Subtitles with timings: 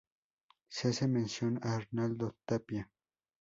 [0.67, 2.89] Se hace mención a Arnaldo Tapia.